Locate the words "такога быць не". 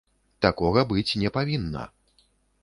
0.45-1.29